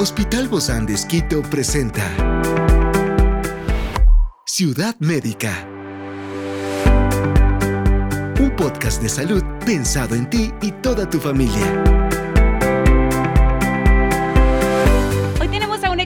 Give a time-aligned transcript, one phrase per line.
[0.00, 2.04] Hospital Bozán de Esquito presenta
[4.46, 5.66] Ciudad Médica.
[8.38, 11.98] Un podcast de salud pensado en ti y toda tu familia.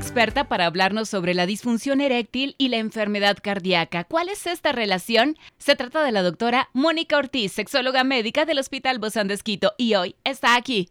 [0.02, 4.04] experta para hablarnos sobre la disfunción eréctil y la enfermedad cardíaca.
[4.04, 5.38] ¿Cuál es esta relación?
[5.58, 9.94] Se trata de la doctora Mónica Ortiz, sexóloga médica del Hospital Bozán de Esquito, y
[9.94, 10.90] hoy está aquí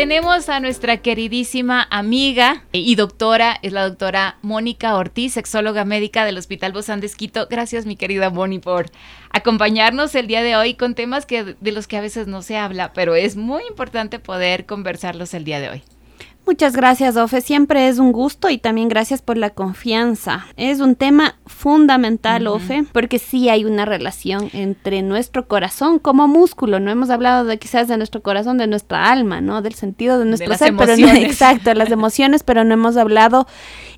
[0.00, 6.38] Tenemos a nuestra queridísima amiga y doctora, es la doctora Mónica Ortiz, sexóloga médica del
[6.38, 7.46] Hospital Bozán de Esquito.
[7.50, 8.86] Gracias, mi querida Moni, por
[9.28, 12.56] acompañarnos el día de hoy con temas que, de los que a veces no se
[12.56, 15.82] habla, pero es muy importante poder conversarlos el día de hoy.
[16.50, 17.42] Muchas gracias, Ofe.
[17.42, 20.48] Siempre es un gusto y también gracias por la confianza.
[20.56, 26.80] Es un tema fundamental, Ofe, porque sí hay una relación entre nuestro corazón como músculo.
[26.80, 29.62] No hemos hablado de quizás de nuestro corazón, de nuestra alma, ¿no?
[29.62, 33.46] Del sentido de nuestro ser, pero no, exacto, las emociones, pero no hemos hablado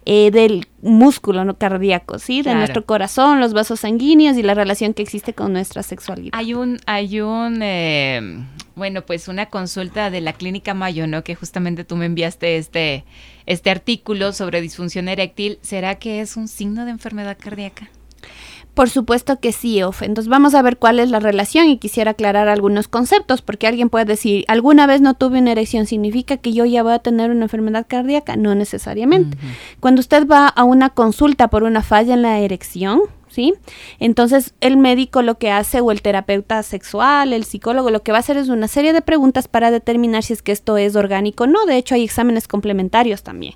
[0.04, 2.42] eh, del músculo no cardíaco, ¿sí?
[2.42, 6.30] De nuestro corazón, los vasos sanguíneos y la relación que existe con nuestra sexualidad.
[6.32, 11.22] Hay un, hay un, eh, bueno, pues una consulta de la Clínica Mayo, ¿no?
[11.22, 13.04] Que justamente tú me enviaste este,
[13.46, 15.58] este artículo sobre disfunción eréctil.
[15.62, 17.88] ¿Será que es un signo de enfermedad cardíaca?
[18.74, 20.06] Por supuesto que sí, Ofe.
[20.06, 23.90] Entonces vamos a ver cuál es la relación y quisiera aclarar algunos conceptos, porque alguien
[23.90, 27.30] puede decir, alguna vez no tuve una erección, ¿significa que yo ya voy a tener
[27.30, 28.36] una enfermedad cardíaca?
[28.36, 29.36] No necesariamente.
[29.80, 33.52] Cuando usted va a una consulta por una falla en la erección, ¿sí?
[33.98, 38.18] Entonces el médico lo que hace o el terapeuta sexual, el psicólogo, lo que va
[38.18, 41.44] a hacer es una serie de preguntas para determinar si es que esto es orgánico
[41.44, 41.66] o no.
[41.66, 43.54] De hecho hay exámenes complementarios también.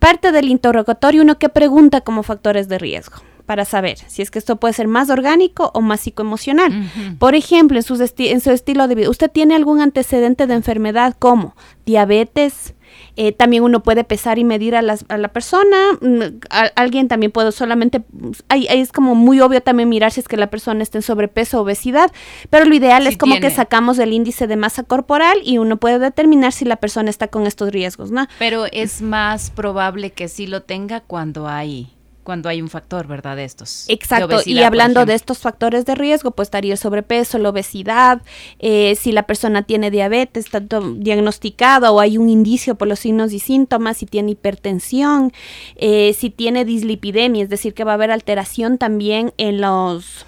[0.00, 4.38] Parte del interrogatorio uno que pregunta como factores de riesgo para saber si es que
[4.38, 6.70] esto puede ser más orgánico o más psicoemocional.
[7.18, 7.84] Por ejemplo, en,
[8.18, 11.56] en su estilo de vida, ¿usted tiene algún antecedente de enfermedad como
[11.86, 12.74] diabetes?
[13.16, 15.76] Eh, también uno puede pesar y medir a, a la persona.
[16.02, 16.40] Mm,
[16.76, 18.02] alguien también puede solamente,
[18.50, 21.58] ahí, es como muy obvio también mirar si es que la persona está en sobrepeso
[21.58, 22.12] o obesidad,
[22.50, 25.98] pero lo ideal es como que sacamos el índice de masa corporal y uno puede
[25.98, 28.26] determinar si la persona está con estos riesgos, ¿no?
[28.38, 31.94] Pero es más probable que sí lo tenga cuando hay
[32.28, 33.36] cuando hay un factor, ¿verdad?
[33.36, 33.86] De estos.
[33.88, 34.40] Exacto.
[34.44, 38.20] y hablando de estos factores de riesgo, pues estaría el sobrepeso, la obesidad,
[38.58, 43.32] eh, si la persona tiene diabetes, tanto diagnosticado o hay un indicio por los signos
[43.32, 45.32] y síntomas, si tiene hipertensión,
[45.76, 50.26] eh, si tiene dislipidemia, es decir, que va a haber alteración también en los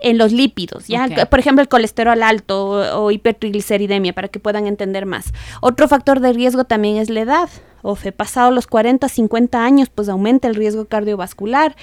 [0.00, 1.28] en los lípidos, ¿ya?
[1.28, 5.32] Por ejemplo, el colesterol alto o, o, hipertrigliceridemia, para que puedan entender más.
[5.60, 7.50] Otro factor de riesgo también es la edad
[7.82, 11.76] o fe pasado los 40, 50 años, pues aumenta el riesgo cardiovascular.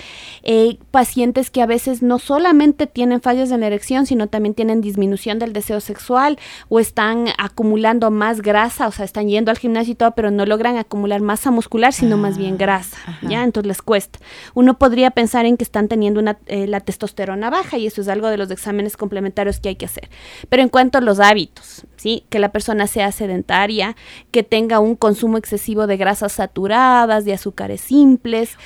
[0.43, 4.81] Eh, pacientes que a veces no solamente tienen fallas en la erección, sino también tienen
[4.81, 6.37] disminución del deseo sexual
[6.69, 10.45] o están acumulando más grasa, o sea, están yendo al gimnasio y todo, pero no
[10.45, 13.43] logran acumular masa muscular, sino más bien ah, grasa, ¿ya?
[13.43, 14.19] Entonces les cuesta.
[14.53, 18.07] Uno podría pensar en que están teniendo una, eh, la testosterona baja y eso es
[18.07, 20.09] algo de los exámenes complementarios que hay que hacer.
[20.49, 22.23] Pero en cuanto a los hábitos, ¿sí?
[22.29, 23.95] Que la persona sea sedentaria,
[24.31, 28.57] que tenga un consumo excesivo de grasas saturadas, de azúcares simples,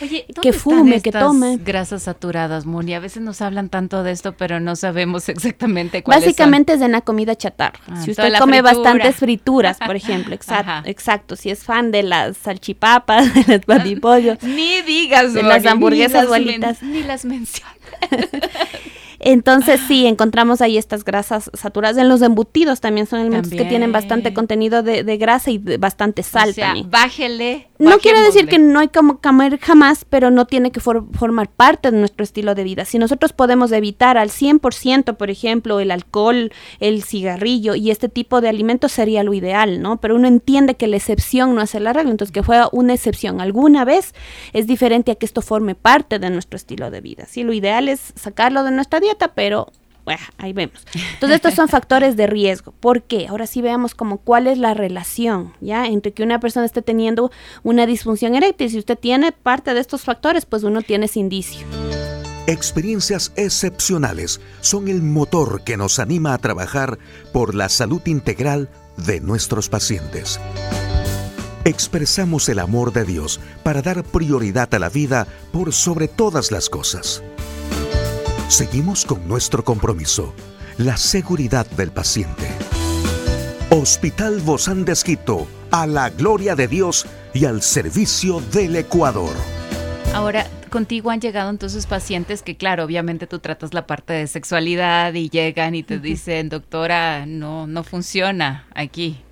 [0.41, 1.57] que fume, que tome.
[1.57, 2.93] Grasas saturadas, Moni.
[2.93, 6.91] A veces nos hablan tanto de esto, pero no sabemos exactamente cuáles Básicamente es en
[6.91, 7.79] la comida chatarra.
[7.87, 11.35] Ah, si usted come bastantes frituras, por ejemplo, exacto, exacto.
[11.35, 14.41] Si es fan de las salchipapas, de los patipollos.
[14.43, 16.81] ni digas, de las hamburguesas bolitas.
[16.81, 17.77] Ni las mencionas.
[19.23, 21.97] Entonces sí, encontramos ahí estas grasas saturadas.
[21.97, 26.49] En los embutidos también son alimentos que tienen bastante contenido de, grasa y bastante sal
[26.49, 27.67] o sea, Bájele.
[27.77, 31.91] No quiere decir que no hay como comer jamás, pero no tiene que formar parte
[31.91, 32.85] de nuestro estilo de vida.
[32.85, 38.41] Si nosotros podemos evitar al 100%, por ejemplo, el alcohol, el cigarrillo y este tipo
[38.41, 39.99] de alimentos sería lo ideal, ¿no?
[39.99, 43.41] Pero uno entiende que la excepción no hace la regla, entonces que fue una excepción
[43.41, 44.13] alguna vez
[44.53, 47.25] es diferente a que esto forme parte de nuestro estilo de vida.
[47.27, 49.71] Sí, lo ideal es sacarlo de nuestra dieta pero
[50.03, 50.85] bueno, ahí vemos.
[51.13, 52.73] Entonces estos son factores de riesgo.
[52.79, 53.27] ¿Por qué?
[53.27, 55.85] Ahora sí veamos como cuál es la relación, ¿ya?
[55.85, 57.31] Entre que una persona esté teniendo
[57.63, 58.69] una disfunción eréctil.
[58.69, 61.65] Si usted tiene parte de estos factores, pues uno tiene ese indicio.
[62.47, 66.97] Experiencias excepcionales son el motor que nos anima a trabajar
[67.31, 70.39] por la salud integral de nuestros pacientes.
[71.63, 76.69] Expresamos el amor de Dios para dar prioridad a la vida por sobre todas las
[76.69, 77.21] cosas.
[78.51, 80.33] Seguimos con nuestro compromiso,
[80.77, 82.49] la seguridad del paciente.
[83.69, 89.33] Hospital Bozán de Esquito, a la gloria de Dios y al servicio del Ecuador.
[90.13, 95.13] Ahora, contigo han llegado entonces pacientes que, claro, obviamente tú tratas la parte de sexualidad
[95.13, 99.23] y llegan y te dicen, doctora, no, no funciona aquí.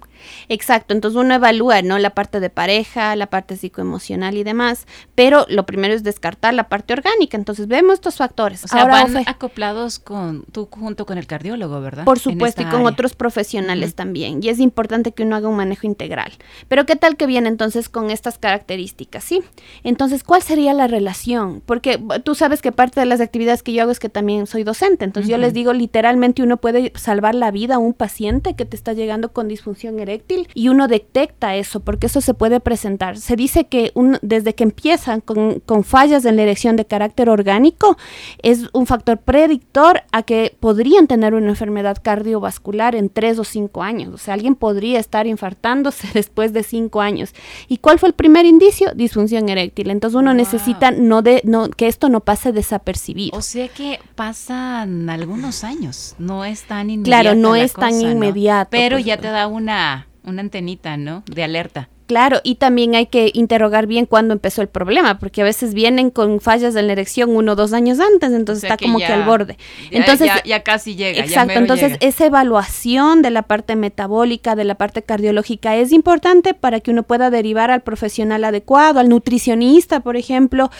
[0.47, 1.97] Exacto, entonces uno evalúa, ¿no?
[1.99, 6.69] La parte de pareja, la parte psicoemocional y demás, pero lo primero es descartar la
[6.69, 8.63] parte orgánica, entonces vemos estos factores.
[8.63, 12.05] O sea, van acoplados con tú junto con el cardiólogo, ¿verdad?
[12.05, 15.87] Por supuesto, y con otros profesionales también, y es importante que uno haga un manejo
[15.87, 16.31] integral.
[16.67, 19.41] Pero ¿qué tal que viene entonces con estas características, sí?
[19.83, 21.61] Entonces, ¿cuál sería la relación?
[21.65, 24.63] Porque tú sabes que parte de las actividades que yo hago es que también soy
[24.63, 28.65] docente, entonces yo les digo, literalmente uno puede salvar la vida a un paciente que
[28.65, 30.18] te está llegando con disfunción eréctil
[30.53, 33.17] y uno detecta eso porque eso se puede presentar.
[33.17, 37.29] Se dice que un, desde que empiezan con, con, fallas en la erección de carácter
[37.29, 37.97] orgánico
[38.41, 43.81] es un factor predictor a que podrían tener una enfermedad cardiovascular en tres o cinco
[43.81, 44.13] años.
[44.13, 47.33] O sea, alguien podría estar infartándose después de cinco años.
[47.67, 48.91] ¿Y cuál fue el primer indicio?
[48.93, 49.89] Disfunción eréctil.
[49.89, 53.37] Entonces uno necesita no de, no, que esto no pase desapercibido.
[53.37, 57.21] O sea que pasan algunos años, no es tan inmediato.
[57.21, 58.69] Claro, no es tan inmediato.
[58.71, 61.23] Pero pues, ya te da una una antenita, ¿no?
[61.27, 61.89] De alerta.
[62.09, 66.09] Claro, y también hay que interrogar bien cuándo empezó el problema, porque a veces vienen
[66.09, 69.25] con fallas de la erección uno o dos años antes, entonces está como que al
[69.25, 69.59] borde.
[69.91, 71.23] Entonces, ya, casi llega.
[71.23, 76.79] Exacto, entonces esa evaluación de la parte metabólica, de la parte cardiológica es importante para
[76.79, 80.71] que uno pueda derivar al profesional adecuado, al nutricionista, por ejemplo,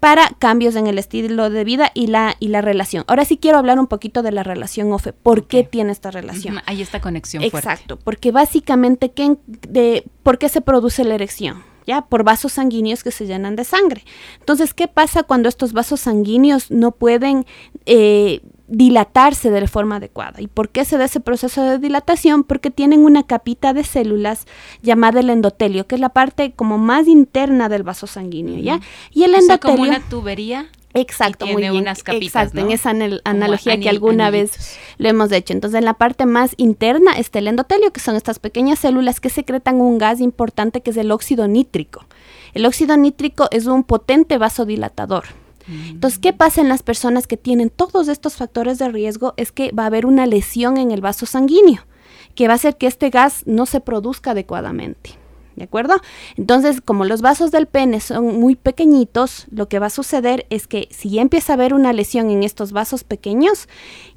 [0.00, 3.04] para cambios en el estilo de vida y la, y la relación.
[3.08, 5.12] Ahora sí quiero hablar un poquito de la relación OFE.
[5.12, 6.62] ¿Por qué tiene esta relación?
[6.64, 11.64] Hay esta conexión Exacto, porque básicamente, ¿qué, de, ¿por qué se produce la erección.
[11.86, 12.02] ¿Ya?
[12.02, 14.04] Por vasos sanguíneos que se llenan de sangre.
[14.40, 17.46] Entonces, ¿qué pasa cuando estos vasos sanguíneos no pueden
[17.86, 20.42] eh, dilatarse de forma adecuada.
[20.42, 22.44] ¿Y por qué se da ese proceso de dilatación?
[22.44, 24.44] Porque tienen una capita de células
[24.82, 28.80] llamada el endotelio, que es la parte como más interna del vaso sanguíneo, ¿ya?
[29.10, 29.76] Y el endotelio...
[29.78, 31.76] como una tubería Exacto, muy bien.
[31.76, 32.90] Unas Exacto, en esa
[33.24, 35.52] analogía que alguna vez lo hemos hecho.
[35.52, 39.28] Entonces, en la parte más interna está el endotelio, que son estas pequeñas células que
[39.28, 42.06] secretan un gas importante que es el óxido nítrico.
[42.54, 45.24] El óxido nítrico es un potente vasodilatador.
[45.66, 45.90] Mm.
[45.90, 49.34] Entonces, ¿qué pasa en las personas que tienen todos estos factores de riesgo?
[49.36, 51.86] Es que va a haber una lesión en el vaso sanguíneo,
[52.34, 55.10] que va a hacer que este gas no se produzca adecuadamente.
[55.58, 56.00] ¿De acuerdo?
[56.36, 60.68] Entonces, como los vasos del pene son muy pequeñitos, lo que va a suceder es
[60.68, 63.68] que si empieza a haber una lesión en estos vasos pequeños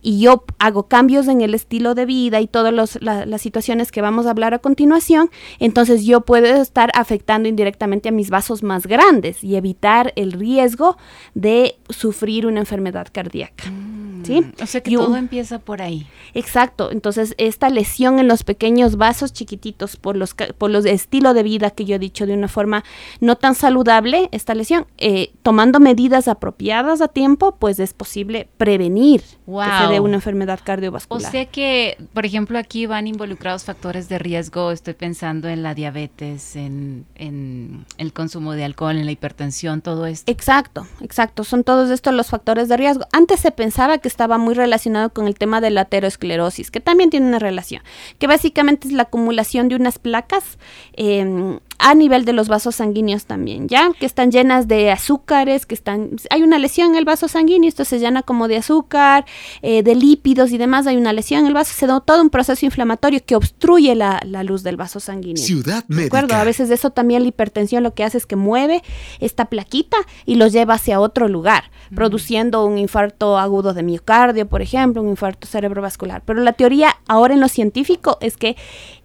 [0.03, 4.27] y yo hago cambios en el estilo de vida y todas las situaciones que vamos
[4.27, 9.43] a hablar a continuación, entonces yo puedo estar afectando indirectamente a mis vasos más grandes
[9.43, 10.97] y evitar el riesgo
[11.33, 13.69] de sufrir una enfermedad cardíaca.
[13.71, 14.45] Mm, ¿sí?
[14.61, 16.07] O sea que todo empieza por ahí.
[16.33, 16.91] Exacto.
[16.91, 21.71] Entonces, esta lesión en los pequeños vasos chiquititos por los, por los estilos de vida
[21.71, 22.83] que yo he dicho de una forma
[23.19, 29.21] no tan saludable esta lesión, eh, tomando medidas apropiadas a tiempo, pues es posible prevenir
[29.21, 31.27] que se dé una enfermedad cardiovascular.
[31.27, 35.73] O sea que, por ejemplo, aquí van involucrados factores de riesgo, estoy pensando en la
[35.73, 40.31] diabetes, en, en el consumo de alcohol, en la hipertensión, todo esto.
[40.31, 43.05] Exacto, exacto, son todos estos los factores de riesgo.
[43.11, 47.09] Antes se pensaba que estaba muy relacionado con el tema de la aterosclerosis, que también
[47.09, 47.81] tiene una relación,
[48.19, 50.57] que básicamente es la acumulación de unas placas
[50.93, 53.91] eh, a nivel de los vasos sanguíneos también, ¿ya?
[53.99, 56.11] Que están llenas de azúcares, que están...
[56.29, 59.25] Hay una lesión en el vaso sanguíneo, esto se llena como de azúcar,
[59.63, 62.29] eh, de lípidos y demás, hay una lesión en el vaso, se da todo un
[62.29, 65.43] proceso inflamatorio que obstruye la, luz del vaso sanguíneo.
[65.43, 66.35] Ciudad ¿De acuerdo?
[66.35, 68.83] A veces eso también la hipertensión lo que hace es que mueve
[69.19, 74.61] esta plaquita y lo lleva hacia otro lugar, produciendo un infarto agudo de miocardio, por
[74.61, 76.21] ejemplo, un infarto cerebrovascular.
[76.25, 78.55] Pero la teoría ahora en lo científico es que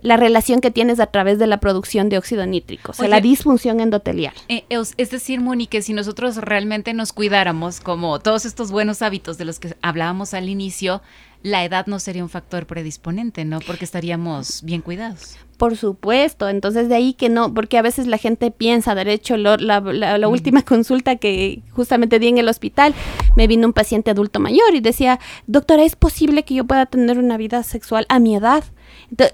[0.07, 3.21] la relación que tienes a través de la producción de óxido nítrico, o sea, la
[3.21, 4.33] disfunción endotelial.
[4.49, 9.37] Eh, es decir, Moni, que si nosotros realmente nos cuidáramos como todos estos buenos hábitos
[9.37, 11.03] de los que hablábamos al inicio,
[11.43, 13.59] la edad no sería un factor predisponente, ¿no?
[13.59, 15.39] Porque estaríamos bien cuidados.
[15.57, 19.39] Por supuesto, entonces de ahí que no, porque a veces la gente piensa, de hecho,
[19.39, 22.95] la, la, última consulta que justamente di en el hospital,
[23.37, 27.19] me vino un paciente adulto mayor y decía, doctora, ¿es posible que yo pueda tener
[27.19, 28.65] una vida sexual a mi edad?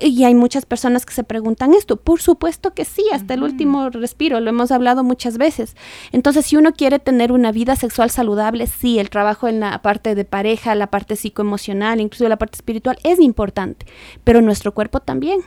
[0.00, 1.96] Y hay muchas personas que se preguntan esto.
[1.96, 5.76] Por supuesto que sí, hasta el último respiro, lo hemos hablado muchas veces.
[6.12, 10.14] Entonces, si uno quiere tener una vida sexual saludable, sí, el trabajo en la parte
[10.14, 13.86] de pareja, la parte psicoemocional, incluso la parte espiritual, es importante,
[14.24, 15.40] pero nuestro cuerpo también.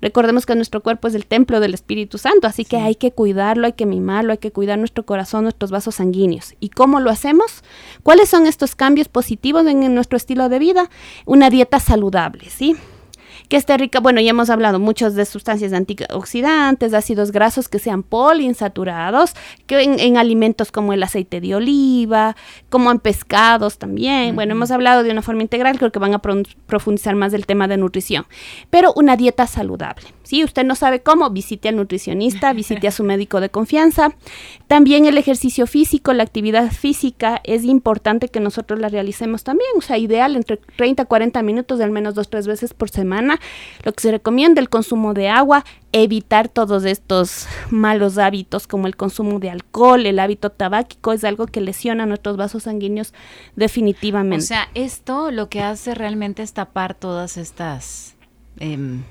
[0.00, 3.66] Recordemos que nuestro cuerpo es el templo del Espíritu Santo, así que hay que cuidarlo,
[3.66, 6.54] hay que mimarlo, hay que cuidar nuestro corazón, nuestros vasos sanguíneos.
[6.60, 7.62] ¿Y cómo lo hacemos?
[8.02, 10.90] ¿Cuáles son estos cambios positivos en nuestro estilo de vida?
[11.26, 12.76] Una dieta saludable, ¿sí?
[13.50, 18.04] Que esté rica, bueno, ya hemos hablado muchos de sustancias antioxidantes, ácidos grasos que sean
[18.04, 19.34] poliinsaturados,
[19.66, 22.36] que en, alimentos como el aceite de oliva,
[22.68, 24.36] como en pescados también.
[24.36, 27.66] Bueno, hemos hablado de una forma integral, creo que van a profundizar más del tema
[27.66, 28.24] de nutrición,
[28.70, 30.06] pero una dieta saludable.
[30.22, 34.14] Si usted no sabe cómo, visite al nutricionista, visite a su médico de confianza.
[34.68, 39.80] También el ejercicio físico, la actividad física, es importante que nosotros la realicemos también, o
[39.80, 43.39] sea, ideal entre 30 a 40 minutos de al menos dos, tres veces por semana.
[43.82, 48.96] Lo que se recomienda, el consumo de agua, evitar todos estos malos hábitos como el
[48.96, 53.12] consumo de alcohol, el hábito tabáquico, es algo que lesiona nuestros vasos sanguíneos
[53.56, 54.44] definitivamente.
[54.44, 58.16] O sea, esto lo que hace realmente es tapar todas estas...
[58.58, 59.02] Em,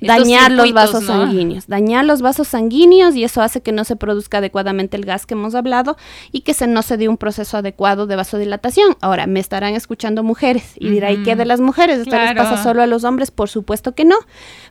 [0.00, 4.38] dañar los vasos sanguíneos, dañar los vasos sanguíneos y eso hace que no se produzca
[4.38, 5.96] adecuadamente el gas que hemos hablado
[6.30, 8.96] y que se no se dé un proceso adecuado de vasodilatación.
[9.00, 12.00] Ahora, me estarán escuchando mujeres y dirá, ¿y qué de las mujeres?
[12.00, 13.30] ¿Esto les pasa solo a los hombres?
[13.30, 14.16] Por supuesto que no,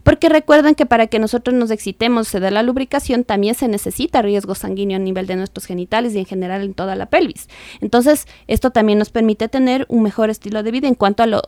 [0.04, 4.22] porque recuerden que para que nosotros nos excitemos, se dé la lubricación, también se necesita
[4.22, 7.48] riesgo sanguíneo a nivel de nuestros genitales y en general en toda la pelvis.
[7.80, 11.42] Entonces, esto también nos permite tener un mejor estilo de vida en cuanto a, lo,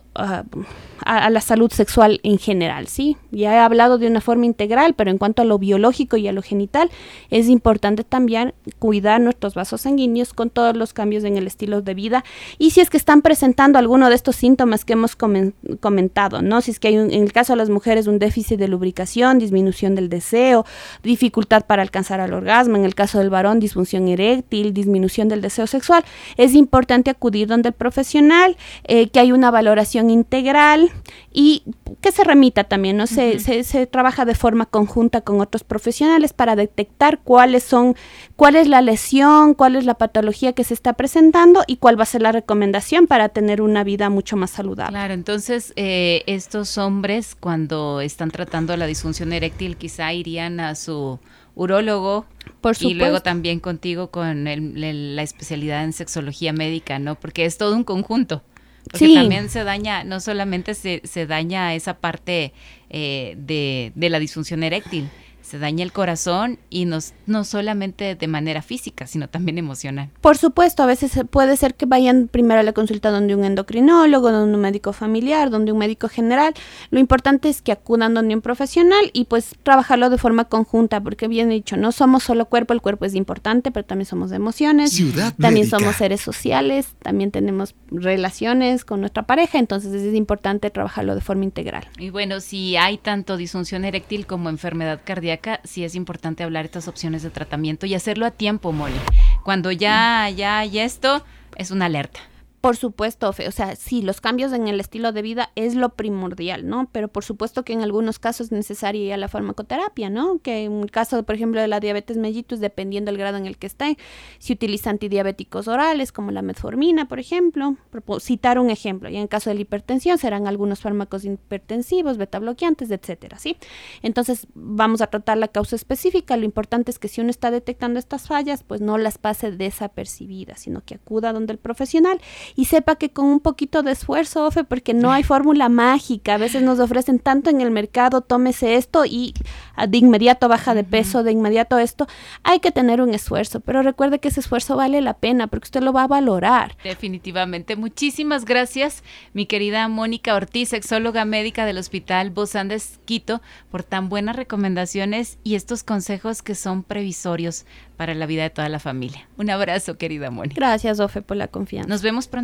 [1.04, 3.16] a, la salud sexual en general, ¿sí?
[3.30, 6.32] Ya he hablado de una forma integral, pero en cuanto a lo biológico y a
[6.32, 6.90] lo genital,
[7.30, 11.94] es importante también cuidar nuestros vasos sanguíneos con todos los cambios en el estilo de
[11.94, 12.24] vida
[12.58, 16.60] y si es que están presentando alguno de estos síntomas que hemos comentado, ¿no?
[16.60, 19.94] Si es que hay en el caso de las mujeres un déficit de lubricación, disminución
[19.94, 20.64] del deseo,
[21.02, 25.66] dificultad para alcanzar al orgasmo, en el caso del varón disfunción eréctil, disminución del deseo
[25.66, 26.04] sexual,
[26.36, 30.93] es importante acudir donde el profesional, eh, que hay una valoración integral
[31.32, 31.62] y
[32.00, 33.06] que se remita también, ¿no?
[33.06, 37.96] Se, se, trabaja de forma conjunta con otros profesionales para detectar cuáles son,
[38.36, 42.04] cuál es la lesión, cuál es la patología que se está presentando y cuál va
[42.04, 44.92] a ser la recomendación para tener una vida mucho más saludable.
[44.92, 51.18] Claro, entonces eh, estos hombres cuando están tratando la disfunción eréctil quizá irían a su
[51.54, 52.26] urólogo
[52.60, 57.14] Por y luego también contigo con la especialidad en sexología médica, ¿no?
[57.14, 58.42] Porque es todo un conjunto.
[58.90, 62.52] Porque también se daña, no solamente se, se daña esa parte
[62.90, 65.08] eh, de, de la disfunción eréctil,
[65.44, 70.08] se daña el corazón y no, no solamente de manera física, sino también emocional.
[70.20, 74.32] Por supuesto, a veces puede ser que vayan primero a la consulta donde un endocrinólogo,
[74.32, 76.54] donde un médico familiar, donde un médico general.
[76.90, 81.28] Lo importante es que acudan donde un profesional y pues trabajarlo de forma conjunta, porque
[81.28, 84.98] bien dicho, no somos solo cuerpo, el cuerpo es importante, pero también somos emociones,
[85.38, 91.20] también somos seres sociales, también tenemos relaciones con nuestra pareja, entonces es importante trabajarlo de
[91.20, 91.86] forma integral.
[91.98, 96.64] Y bueno, si hay tanto disfunción eréctil como enfermedad cardíaca, acá sí es importante hablar
[96.64, 98.98] estas opciones de tratamiento y hacerlo a tiempo, Molly.
[99.44, 101.24] Cuando ya, ya hay esto,
[101.56, 102.20] es una alerta.
[102.64, 106.66] Por supuesto, o sea, sí, los cambios en el estilo de vida es lo primordial,
[106.66, 106.88] ¿no?
[106.92, 110.38] Pero por supuesto que en algunos casos es necesaria la farmacoterapia, ¿no?
[110.38, 113.58] Que en el caso, por ejemplo, de la diabetes mellitus, dependiendo del grado en el
[113.58, 113.98] que esté,
[114.38, 117.76] si utiliza antidiabéticos orales como la metformina, por ejemplo,
[118.18, 119.10] citar un ejemplo.
[119.10, 123.58] Y en el caso de la hipertensión serán algunos fármacos hipertensivos, beta bloqueantes, etcétera, ¿sí?
[124.00, 126.38] Entonces, vamos a tratar la causa específica.
[126.38, 130.60] Lo importante es que si uno está detectando estas fallas, pues no las pase desapercibidas,
[130.60, 132.22] sino que acuda donde el profesional
[132.56, 136.38] y sepa que con un poquito de esfuerzo, Ofe, porque no hay fórmula mágica, a
[136.38, 139.34] veces nos ofrecen tanto en el mercado, tómese esto y
[139.74, 142.06] ah, de inmediato baja de peso, de inmediato esto,
[142.42, 145.82] hay que tener un esfuerzo, pero recuerde que ese esfuerzo vale la pena porque usted
[145.82, 146.76] lo va a valorar.
[146.84, 147.76] Definitivamente.
[147.76, 154.08] Muchísimas gracias, mi querida Mónica Ortiz, sexóloga médica del Hospital Bozán de Quito, por tan
[154.08, 159.28] buenas recomendaciones y estos consejos que son previsorios para la vida de toda la familia.
[159.36, 160.56] Un abrazo, querida Mónica.
[160.56, 161.88] Gracias, Ofe, por la confianza.
[161.88, 162.43] Nos vemos pronto.